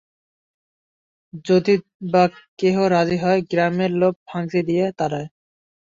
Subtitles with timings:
[1.45, 1.73] যদি
[2.11, 2.23] বা
[2.59, 5.27] কেহ রাজি হয়, গ্রামের লোকে ভাংচি দিয়া তাড়ায়।